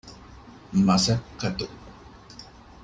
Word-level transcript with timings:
މަަސައްކަތު 0.85 1.65